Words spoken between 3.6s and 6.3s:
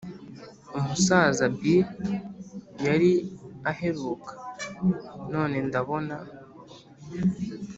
aheruka, none ndabona